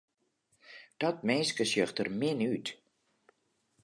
Dat 1.01 1.17
minske 1.29 1.63
sjocht 1.71 1.97
der 1.97 2.09
min 2.19 2.39
út. 2.53 2.67